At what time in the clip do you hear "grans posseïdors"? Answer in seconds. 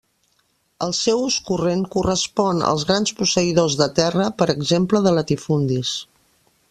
2.93-3.77